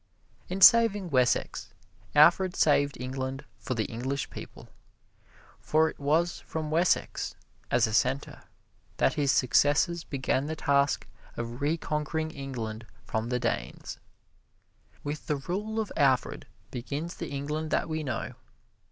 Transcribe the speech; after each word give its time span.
In 0.49 0.61
saving 0.61 1.11
Wessex, 1.11 1.73
Alfred 2.15 2.55
saved 2.55 2.99
England 2.99 3.45
for 3.59 3.75
the 3.75 3.85
English 3.85 4.31
people; 4.31 4.67
for 5.59 5.91
it 5.91 5.99
was 5.99 6.39
from 6.39 6.71
Wessex, 6.71 7.35
as 7.69 7.85
a 7.85 7.93
center, 7.93 8.41
that 8.97 9.13
his 9.13 9.31
successors 9.31 10.03
began 10.03 10.47
the 10.47 10.55
task 10.55 11.05
of 11.37 11.61
reconquering 11.61 12.31
England 12.31 12.87
from 13.05 13.29
the 13.29 13.39
Danes. 13.39 13.99
With 15.03 15.27
the 15.27 15.35
rule 15.35 15.79
of 15.79 15.91
Alfred 15.95 16.47
begins 16.71 17.13
the 17.13 17.29
England 17.29 17.69
that 17.69 17.87
we 17.87 18.01
know. 18.03 18.33